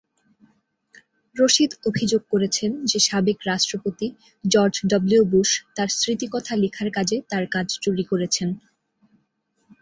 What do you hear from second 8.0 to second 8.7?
করেছেন।